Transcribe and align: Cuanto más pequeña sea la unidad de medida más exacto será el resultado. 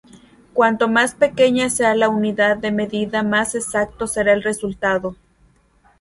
Cuanto 0.55 0.87
más 0.87 1.13
pequeña 1.13 1.69
sea 1.69 1.93
la 1.93 2.09
unidad 2.09 2.57
de 2.57 2.71
medida 2.71 3.21
más 3.21 3.53
exacto 3.53 4.07
será 4.07 4.33
el 4.33 4.41
resultado. 4.41 5.15